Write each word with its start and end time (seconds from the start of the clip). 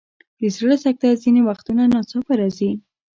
د 0.39 0.41
زړه 0.55 0.75
سکته 0.83 1.07
ځینې 1.23 1.41
وختونه 1.49 1.83
ناڅاپه 1.93 2.33
راځي. 2.39 2.71